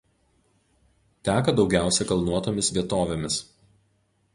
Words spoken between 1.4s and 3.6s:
daugiausia kalnuotomis vietovėmis.